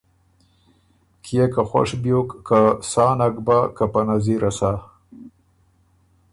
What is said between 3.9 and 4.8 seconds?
په نظیره سۀ۔